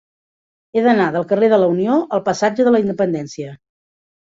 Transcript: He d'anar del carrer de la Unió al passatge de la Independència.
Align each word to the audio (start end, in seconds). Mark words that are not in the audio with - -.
He 0.73 0.81
d'anar 0.87 1.09
del 1.17 1.27
carrer 1.33 1.51
de 1.51 1.61
la 1.65 1.69
Unió 1.75 1.99
al 2.19 2.25
passatge 2.31 2.67
de 2.71 2.75
la 2.79 2.83
Independència. 2.87 3.57